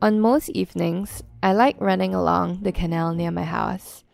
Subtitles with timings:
[0.00, 4.04] On most evenings, I like running along the canal near my house.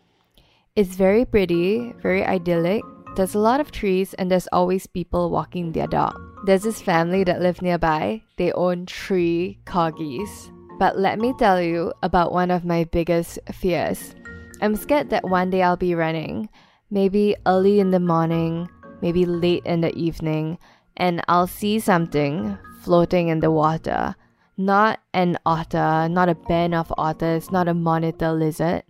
[0.75, 2.81] It's very pretty, very idyllic.
[3.15, 6.19] There's a lot of trees and there's always people walking their dog.
[6.47, 8.23] There's this family that live nearby.
[8.37, 10.51] They own three corgis.
[10.79, 14.15] But let me tell you about one of my biggest fears.
[14.61, 16.49] I'm scared that one day I'll be running,
[16.89, 18.67] maybe early in the morning,
[19.03, 20.57] maybe late in the evening,
[20.97, 24.15] and I'll see something floating in the water
[24.57, 28.83] not an otter, not a band of otters, not a monitor lizard.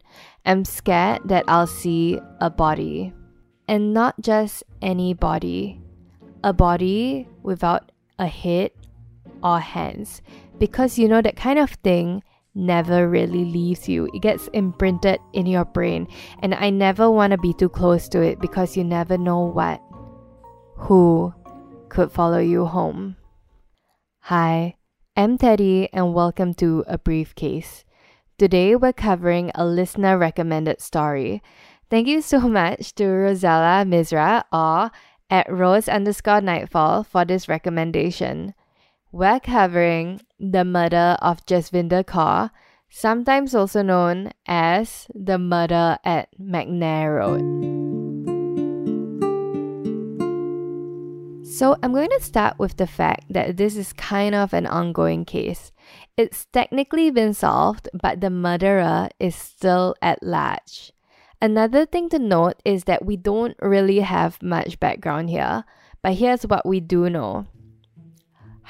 [0.45, 3.14] I'm scared that I'll see a body.
[3.67, 5.81] And not just any body,
[6.44, 8.72] a body without a head
[9.44, 10.22] or hands.
[10.59, 12.22] Because you know, that kind of thing
[12.53, 14.08] never really leaves you.
[14.14, 16.08] It gets imprinted in your brain.
[16.42, 19.81] And I never want to be too close to it because you never know what,
[20.78, 21.34] who
[21.90, 23.18] could follow you home.
[24.20, 24.75] Hi.
[25.18, 27.86] I'm Teddy, and welcome to A Briefcase.
[28.38, 31.42] Today, we're covering a listener recommended story.
[31.90, 34.92] Thank you so much to Rosella Misra or
[35.30, 38.56] at Rose underscore Nightfall for this recommendation.
[39.14, 42.52] We're covering the murder of Jasvinder Kaur,
[42.90, 48.05] sometimes also known as the murder at McNair Road.
[51.56, 55.23] So, I'm going to start with the fact that this is kind of an ongoing
[55.23, 55.72] case.
[56.17, 60.91] It's technically been solved, but the murderer is still at large.
[61.41, 65.63] Another thing to note is that we don't really have much background here,
[66.02, 67.47] but here's what we do know.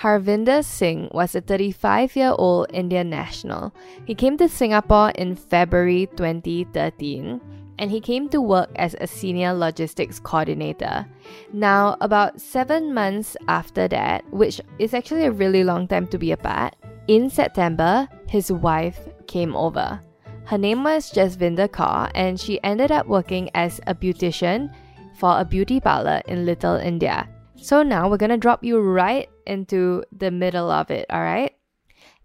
[0.02, 3.74] Harvinder Singh was a 35 year old Indian national.
[4.06, 9.54] He came to Singapore in February 2013 and he came to work as a senior
[9.54, 11.06] logistics coordinator.
[11.52, 16.32] Now, about seven months after that, which is actually a really long time to be
[16.32, 16.76] apart,
[17.08, 20.00] in September, his wife came over.
[20.46, 24.74] Her name was Jasvinder Kaur, and she ended up working as a beautician
[25.16, 27.28] for a beauty parlor in Little India.
[27.56, 31.55] So now we're gonna drop you right into the middle of it, alright?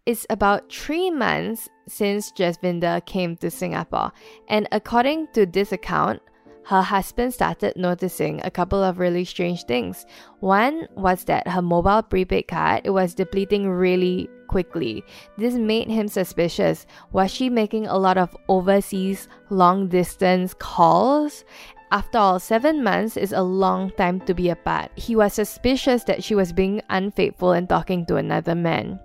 [0.07, 4.13] It's about three months since Jasvinder came to Singapore,
[4.49, 6.23] and according to this account,
[6.65, 10.07] her husband started noticing a couple of really strange things.
[10.41, 15.05] One was that her mobile prepaid card was depleting really quickly.
[15.37, 16.87] This made him suspicious.
[17.13, 21.45] Was she making a lot of overseas long distance calls?
[21.93, 24.93] After all, seven months is a long time to be apart.
[24.95, 29.01] He was suspicious that she was being unfaithful and talking to another man.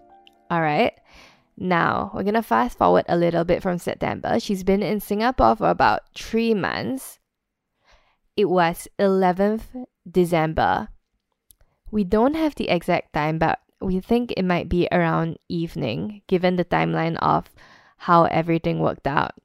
[0.55, 0.93] Alright.
[1.57, 4.39] Now, we're gonna fast forward a little bit from September.
[4.39, 7.19] She's been in Singapore for about three months.
[8.37, 10.87] It was 11th December.
[11.91, 16.55] We don't have the exact time, but we think it might be around evening, given
[16.55, 17.49] the timeline of
[18.07, 19.35] how everything worked out.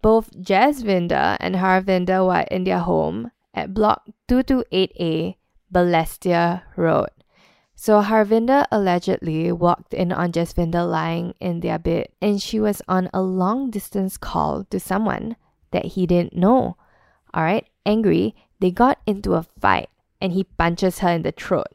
[0.00, 5.34] Both Jasvinder and Harvinder were in their home at Block 228A,
[5.74, 7.10] Balestier Road.
[7.82, 13.10] So Harvinder allegedly walked in on Jasvinder lying in their bed and she was on
[13.12, 15.34] a long distance call to someone
[15.72, 16.76] that he didn't know.
[17.36, 19.88] Alright, angry, they got into a fight
[20.20, 21.74] and he punches her in the throat.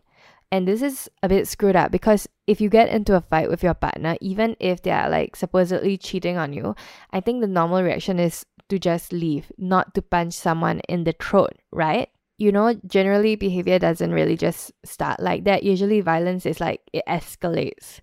[0.50, 3.62] And this is a bit screwed up because if you get into a fight with
[3.62, 6.74] your partner, even if they are like supposedly cheating on you,
[7.12, 11.16] I think the normal reaction is to just leave, not to punch someone in the
[11.20, 12.08] throat, right?
[12.38, 15.64] You know, generally behavior doesn't really just start like that.
[15.64, 18.00] Usually violence is like it escalates.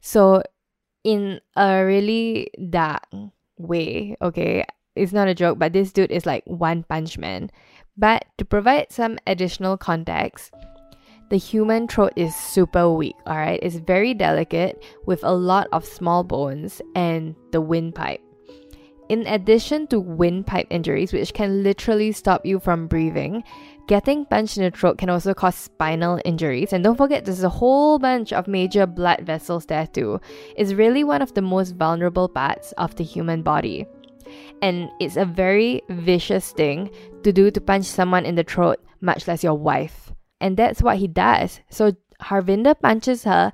[0.00, 0.42] So
[1.04, 3.02] in a really dark
[3.58, 4.64] way, okay,
[4.94, 7.50] it's not a joke, but this dude is like one punch man.
[7.96, 10.52] But to provide some additional context,
[11.30, 13.60] the human throat is super weak, alright?
[13.62, 18.20] It's very delicate with a lot of small bones and the windpipe.
[19.08, 23.44] In addition to windpipe injuries, which can literally stop you from breathing,
[23.88, 26.72] Getting punched in the throat can also cause spinal injuries.
[26.72, 30.20] And don't forget, there's a whole bunch of major blood vessels there too.
[30.56, 33.86] It's really one of the most vulnerable parts of the human body.
[34.62, 36.90] And it's a very vicious thing
[37.24, 40.12] to do to punch someone in the throat, much less your wife.
[40.40, 41.60] And that's what he does.
[41.68, 43.52] So Harvinder punches her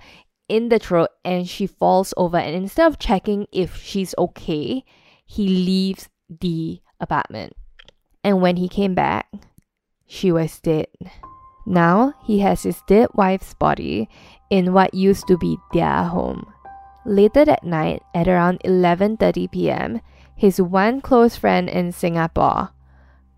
[0.49, 2.37] in the throat and she falls over.
[2.37, 4.85] And instead of checking if she's okay,
[5.29, 7.53] he leaves the apartment.
[8.25, 9.29] And when he came back,
[10.07, 10.89] she was dead.
[11.67, 14.09] Now he has his dead wife's body
[14.49, 16.49] in what used to be their home.
[17.05, 20.01] Later that night, at around 11:30 p.m.,
[20.35, 22.71] his one close friend in Singapore,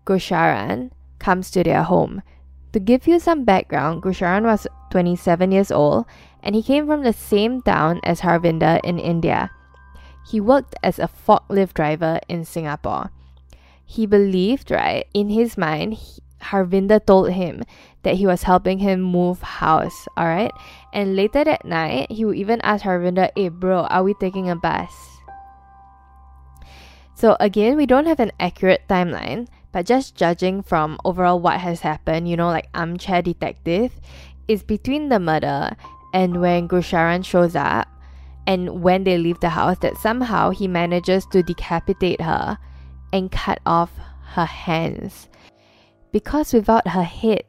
[0.05, 2.23] Gurcharan, comes to their home.
[2.71, 6.05] To give you some background, Gurcharan was 27 years old
[6.41, 9.51] and he came from the same town as Harvinder in India.
[10.29, 13.11] He worked as a forklift driver in Singapore.
[13.85, 17.63] He believed, right, in his mind, he, Harvinder told him
[18.03, 20.51] that he was helping him move house, alright?
[20.93, 24.55] And later that night, he would even ask Harvinder, hey bro, are we taking a
[24.55, 24.91] bus?
[27.13, 31.81] So again, we don't have an accurate timeline, but just judging from overall what has
[31.81, 33.93] happened, you know, like armchair detective,
[34.47, 35.75] is between the murder
[36.13, 37.87] and when Gurcharan shows up
[38.47, 42.57] and when they leave the house that somehow he manages to decapitate her
[43.13, 43.91] and cut off
[44.33, 45.29] her hands.
[46.11, 47.43] Because without her head,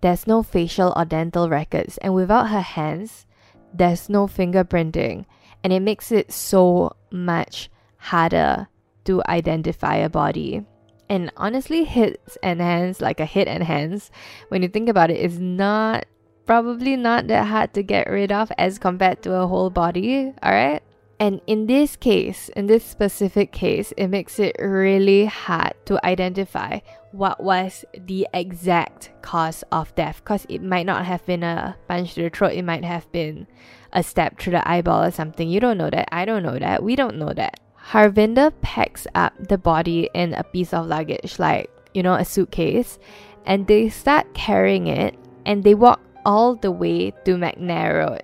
[0.00, 3.26] there's no facial or dental records, and without her hands,
[3.72, 5.24] there's no fingerprinting,
[5.62, 8.66] and it makes it so much harder
[9.04, 10.64] to identify a body.
[11.08, 14.10] And honestly, heads and hands, like a head and hands,
[14.48, 16.06] when you think about it, is not
[16.52, 20.82] probably not that hard to get rid of as compared to a whole body, alright?
[21.18, 26.80] And in this case, in this specific case, it makes it really hard to identify
[27.12, 32.12] what was the exact cause of death because it might not have been a punch
[32.14, 33.46] to the throat, it might have been
[33.94, 35.48] a stab through the eyeball or something.
[35.48, 36.10] You don't know that.
[36.12, 36.82] I don't know that.
[36.82, 37.60] We don't know that.
[37.92, 42.98] Harvinder packs up the body in a piece of luggage, like, you know, a suitcase,
[43.46, 45.14] and they start carrying it
[45.46, 48.22] and they walk all the way to McNair Road.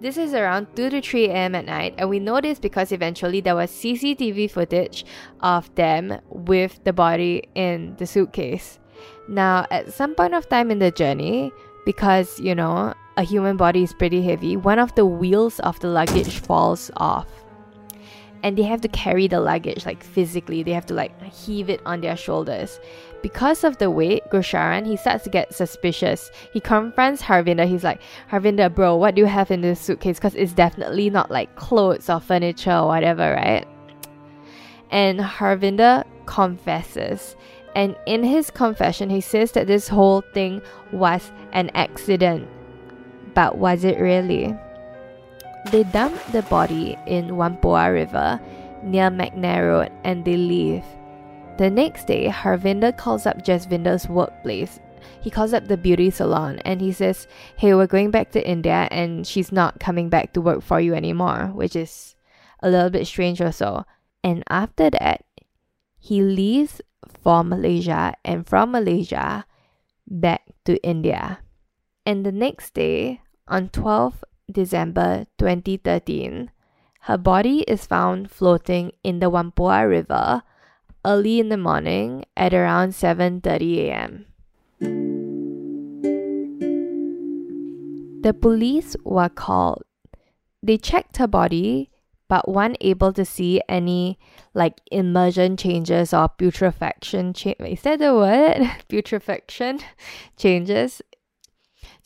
[0.00, 3.40] This is around 2 to 3 am at night, and we know this because eventually
[3.40, 5.04] there was CCTV footage
[5.40, 8.80] of them with the body in the suitcase.
[9.28, 11.52] Now, at some point of time in the journey,
[11.86, 15.88] because you know, a human body is pretty heavy, one of the wheels of the
[15.88, 17.28] luggage falls off
[18.42, 20.62] and they have to carry the luggage like physically.
[20.62, 22.80] They have to like heave it on their shoulders.
[23.22, 26.30] Because of the weight Gurcharan he starts to get suspicious.
[26.52, 27.66] He confronts Harvinder.
[27.66, 28.00] He's like
[28.30, 30.18] Harvinder bro what do you have in this suitcase?
[30.18, 33.66] Because it's definitely not like clothes or furniture or whatever right?
[34.90, 37.36] And Harvinder confesses.
[37.74, 40.60] And in his confession he says that this whole thing
[40.90, 42.48] was an accident.
[43.34, 44.54] But was it really
[45.70, 48.40] they dump the body in Whampoa River
[48.82, 50.84] near McNair Road and they leave.
[51.58, 54.80] The next day, Harvinder calls up Jasvinder's workplace.
[55.20, 58.88] He calls up the beauty salon and he says, Hey, we're going back to India
[58.90, 62.16] and she's not coming back to work for you anymore, which is
[62.62, 63.84] a little bit strange or so.
[64.24, 65.24] And after that,
[65.98, 66.80] he leaves
[67.22, 69.44] for Malaysia and from Malaysia
[70.08, 71.38] back to India.
[72.04, 76.50] And the next day, on 12 December 2013,
[77.02, 80.42] her body is found floating in the Whampoa River
[81.04, 84.26] early in the morning at around 7:30 a.m.
[88.22, 89.82] The police were called.
[90.62, 91.90] They checked her body
[92.28, 94.18] but weren't able to see any
[94.54, 99.80] like immersion changes or putrefaction cha- is that the word putrefaction
[100.38, 101.02] changes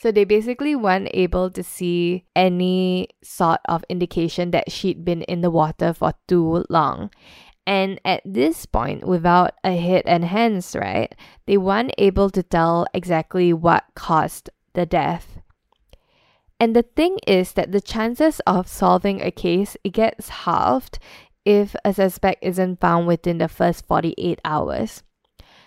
[0.06, 5.40] so they basically weren't able to see any sort of indication that she'd been in
[5.40, 7.10] the water for too long.
[7.66, 11.12] And at this point, without a head and hands, right,
[11.46, 15.40] they weren't able to tell exactly what caused the death.
[16.60, 21.00] And the thing is that the chances of solving a case it gets halved
[21.44, 25.02] if a suspect isn't found within the first 48 hours.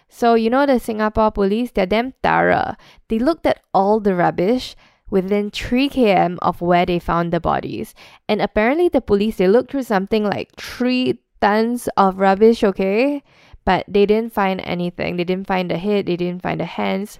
[0.09, 2.75] So, you know, the Singapore police, they're damn thorough.
[3.07, 4.75] They looked at all the rubbish
[5.09, 7.93] within 3 km of where they found the bodies.
[8.27, 13.23] And apparently, the police, they looked through something like 3 tons of rubbish, okay?
[13.65, 15.17] But they didn't find anything.
[15.17, 17.19] They didn't find the head, they didn't find the hands.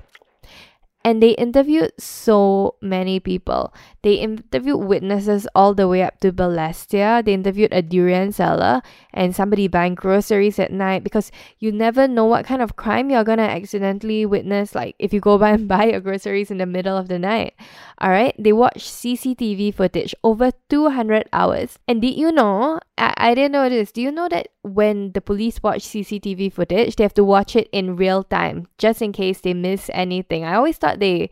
[1.05, 3.73] And they interviewed so many people.
[4.03, 7.23] They interviewed witnesses all the way up to Balestier.
[7.23, 8.81] They interviewed a durian seller
[9.19, 13.25] and somebody buying groceries at night because you never know what kind of crime you're
[13.25, 16.95] gonna accidentally witness, like if you go by and buy your groceries in the middle
[16.95, 17.53] of the night.
[18.01, 21.77] Alright, they watched CCTV footage over 200 hours.
[21.85, 22.79] And did you know?
[22.97, 23.91] I, I didn't know this.
[23.91, 27.67] Do you know that when the police watch CCTV footage, they have to watch it
[27.73, 30.45] in real time just in case they miss anything?
[30.45, 31.29] I always thought they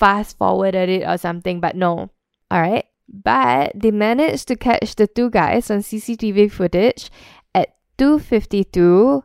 [0.00, 2.08] fast forwarded it or something, but no.
[2.50, 7.10] Alright, but they managed to catch the two guys on CCTV footage
[7.54, 9.22] at 252,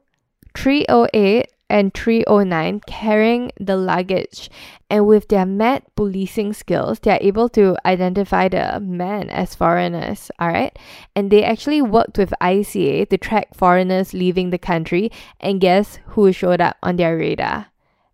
[0.56, 4.50] 308, and 309 carrying the luggage.
[4.90, 10.30] And with their mad policing skills, they are able to identify the men as foreigners,
[10.40, 10.78] alright?
[11.16, 15.12] And they actually worked with ICA to track foreigners leaving the country.
[15.40, 17.68] And guess who showed up on their radar?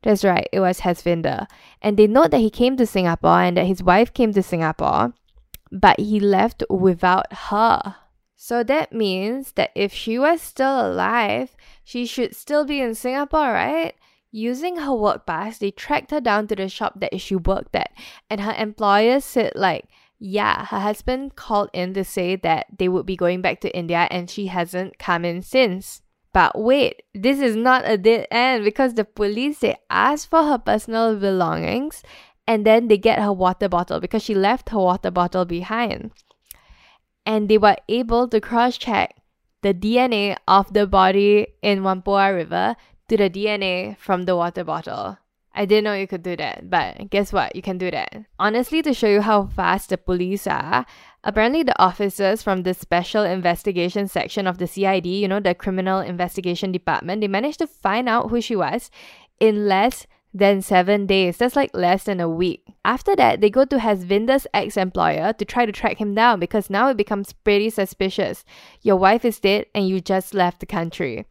[0.04, 1.48] That's right, it was Hasvinder.
[1.82, 5.14] And they note that he came to Singapore and that his wife came to Singapore
[5.72, 7.96] but he left without her.
[8.36, 13.52] So that means that if she was still alive, she should still be in Singapore,
[13.54, 13.94] right?
[14.32, 17.92] Using her work pass, they tracked her down to the shop that she worked at,
[18.30, 19.86] and her employer said, like,
[20.20, 24.08] yeah, her husband called in to say that they would be going back to India
[24.10, 26.02] and she hasn't come in since.
[26.34, 30.58] But wait, this is not a dead end because the police they asked for her
[30.58, 32.04] personal belongings
[32.48, 36.12] and then they get her water bottle because she left her water bottle behind.
[37.26, 39.16] And they were able to cross check
[39.62, 42.76] the DNA of the body in Whampoa River
[43.10, 45.18] to the DNA from the water bottle.
[45.54, 47.56] I didn't know you could do that, but guess what?
[47.56, 48.14] You can do that.
[48.38, 50.86] Honestly, to show you how fast the police are,
[51.24, 56.00] apparently the officers from the Special Investigation Section of the CID, you know, the Criminal
[56.00, 58.92] Investigation Department, they managed to find out who she was
[59.40, 60.06] in less
[60.38, 61.38] than seven days.
[61.38, 62.64] That's like less than a week.
[62.86, 66.70] After that, they go to Hasvinder's ex employer to try to track him down because
[66.70, 68.46] now it becomes pretty suspicious.
[68.82, 71.26] Your wife is dead and you just left the country.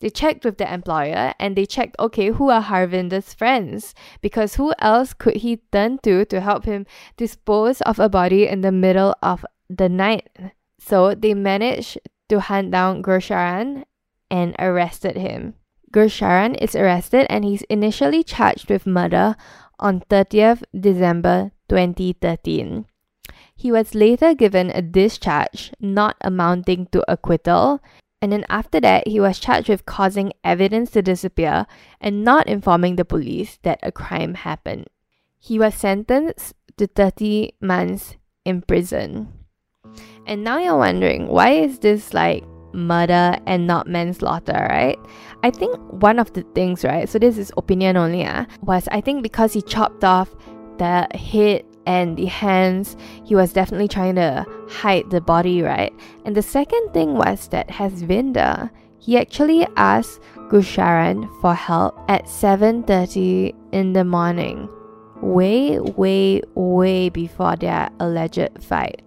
[0.00, 3.94] They checked with the employer and they checked, okay, who are Harvinder's friends?
[4.20, 8.60] Because who else could he turn to to help him dispose of a body in
[8.60, 10.28] the middle of the night?
[10.78, 13.84] So they managed to hunt down Gurcharan
[14.30, 15.54] and arrested him.
[15.92, 19.36] Gurcharan is arrested and he's initially charged with murder
[19.78, 22.86] on 30th December 2013.
[23.54, 27.80] He was later given a discharge not amounting to acquittal,
[28.22, 31.66] and then after that, he was charged with causing evidence to disappear
[32.00, 34.86] and not informing the police that a crime happened.
[35.38, 39.32] He was sentenced to 30 months in prison.
[40.26, 44.98] And now you're wondering, why is this like murder and not manslaughter, right?
[45.42, 49.00] I think one of the things, right, so this is opinion only, uh, was I
[49.00, 50.34] think because he chopped off
[50.78, 55.92] the head and the hands, he was definitely trying to hide the body, right?
[56.24, 60.20] And the second thing was that Hasvinder, he actually asked
[60.50, 64.68] Gurcharan for help at 7.30 in the morning,
[65.22, 69.02] way, way, way before their alleged fight.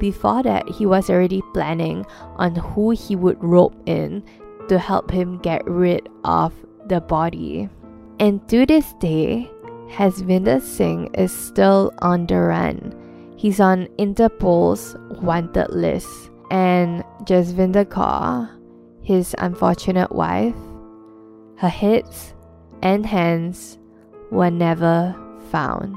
[0.00, 4.24] Before that, he was already planning on who he would rope in
[4.68, 6.54] to help him get rid of
[6.86, 7.68] the body.
[8.18, 9.50] And to this day,
[9.90, 12.94] Hasvinder Singh is still on the run.
[13.36, 16.08] He's on Interpol's wanted list.
[16.50, 18.48] And Jasvinder Kaur,
[19.02, 20.56] his unfortunate wife,
[21.56, 22.34] her heads
[22.82, 23.78] and hands
[24.30, 25.14] were never
[25.50, 25.94] found.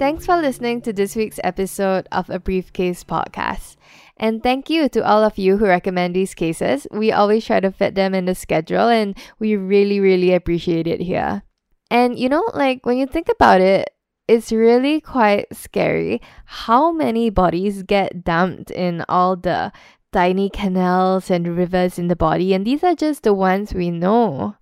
[0.00, 3.76] Thanks for listening to this week's episode of A Briefcase Podcast.
[4.16, 6.86] And thank you to all of you who recommend these cases.
[6.90, 11.02] We always try to fit them in the schedule, and we really, really appreciate it
[11.02, 11.42] here.
[11.90, 13.90] And you know, like when you think about it,
[14.26, 19.70] it's really quite scary how many bodies get dumped in all the
[20.14, 24.56] tiny canals and rivers in the body, and these are just the ones we know.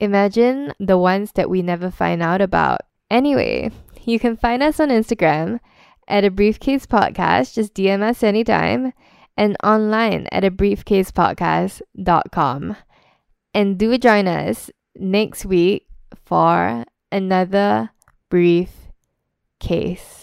[0.00, 2.80] Imagine the ones that we never find out about.
[3.12, 3.70] Anyway,
[4.06, 5.60] you can find us on Instagram
[6.08, 7.52] at a briefcase podcast.
[7.54, 8.94] Just DM us anytime
[9.36, 12.76] and online at a briefcasepodcast.com.
[13.54, 15.86] And do join us next week
[16.24, 17.90] for another
[18.28, 18.70] brief
[19.60, 20.22] case.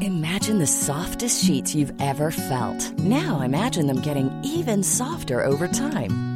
[0.00, 2.92] Imagine the softest sheets you've ever felt.
[2.98, 6.35] Now imagine them getting even softer over time.